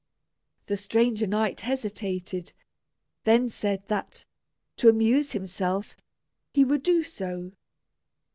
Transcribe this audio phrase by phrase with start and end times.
[0.65, 2.53] The stranger knight hesitated,
[3.23, 4.25] then said that,
[4.77, 5.95] to amuse himself,
[6.51, 7.51] he would do so.